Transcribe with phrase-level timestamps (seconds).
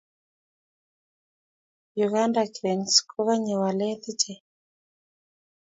[2.05, 4.43] Uganda Cranes kokanye walet ichek